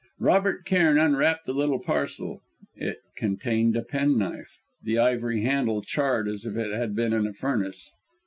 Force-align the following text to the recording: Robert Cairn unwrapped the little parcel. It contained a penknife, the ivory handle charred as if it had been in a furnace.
Robert 0.19 0.65
Cairn 0.65 0.97
unwrapped 0.97 1.45
the 1.45 1.53
little 1.53 1.77
parcel. 1.77 2.41
It 2.75 3.01
contained 3.15 3.75
a 3.77 3.83
penknife, 3.83 4.57
the 4.81 4.97
ivory 4.97 5.43
handle 5.43 5.83
charred 5.83 6.27
as 6.27 6.43
if 6.43 6.57
it 6.57 6.73
had 6.73 6.95
been 6.95 7.13
in 7.13 7.27
a 7.27 7.33
furnace. 7.33 7.91